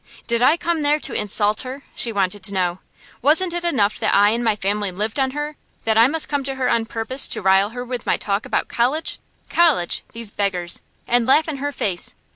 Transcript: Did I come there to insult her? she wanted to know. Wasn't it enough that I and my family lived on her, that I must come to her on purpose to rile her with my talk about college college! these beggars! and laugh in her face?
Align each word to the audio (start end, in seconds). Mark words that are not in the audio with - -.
Did 0.25 0.41
I 0.41 0.57
come 0.57 0.81
there 0.81 0.99
to 0.99 1.13
insult 1.13 1.61
her? 1.61 1.83
she 1.93 2.11
wanted 2.11 2.41
to 2.45 2.53
know. 2.55 2.79
Wasn't 3.21 3.53
it 3.53 3.63
enough 3.63 3.99
that 3.99 4.15
I 4.15 4.29
and 4.31 4.43
my 4.43 4.55
family 4.55 4.89
lived 4.89 5.19
on 5.19 5.29
her, 5.29 5.57
that 5.83 5.95
I 5.95 6.07
must 6.07 6.27
come 6.27 6.43
to 6.45 6.55
her 6.55 6.67
on 6.69 6.87
purpose 6.87 7.29
to 7.29 7.41
rile 7.43 7.69
her 7.69 7.85
with 7.85 8.07
my 8.07 8.17
talk 8.17 8.43
about 8.47 8.67
college 8.67 9.19
college! 9.51 10.01
these 10.11 10.31
beggars! 10.31 10.79
and 11.05 11.27
laugh 11.27 11.47
in 11.47 11.57
her 11.57 11.71
face? 11.71 12.15